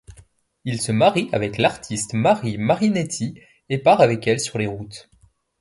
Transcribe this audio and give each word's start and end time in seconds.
Il 0.65 0.81
se 0.81 0.91
marie 0.91 1.29
avec 1.31 1.59
l'artiste 1.59 2.13
Marie 2.15 2.57
Marinetti, 2.57 3.39
et 3.69 3.77
part 3.77 4.01
avec 4.01 4.25
elle 4.25 4.39
sur 4.39 4.57
les 4.57 4.65
routes. 4.65 5.11